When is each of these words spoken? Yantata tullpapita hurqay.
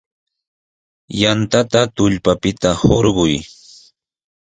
Yantata 1.19 1.81
tullpapita 1.95 2.69
hurqay. 2.81 3.35